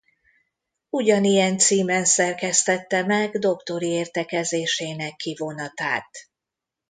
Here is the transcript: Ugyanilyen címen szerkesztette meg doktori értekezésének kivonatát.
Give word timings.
Ugyanilyen 0.89 1.57
címen 1.57 2.05
szerkesztette 2.05 3.03
meg 3.05 3.37
doktori 3.39 3.87
értekezésének 3.87 5.15
kivonatát. 5.15 6.09